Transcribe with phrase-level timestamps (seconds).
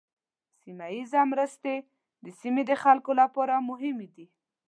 [0.61, 1.75] سیمه ایزه مرستې
[2.23, 4.25] د سیمې د خلکو لپاره مهمې دي.